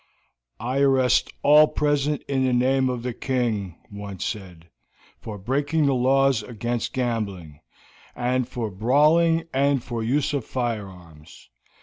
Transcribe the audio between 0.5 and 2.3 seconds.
"I arrest all present